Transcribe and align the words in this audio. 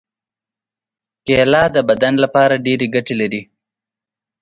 کېله 1.25 1.63
د 1.75 1.77
بدن 1.89 2.13
لپاره 2.23 2.61
ډېرې 2.65 2.87
ګټې 2.95 3.15
لري. 3.21 3.41